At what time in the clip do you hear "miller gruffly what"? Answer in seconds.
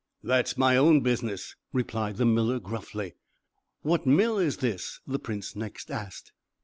2.25-4.07